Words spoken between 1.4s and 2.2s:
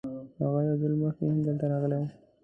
دلته راغلی و.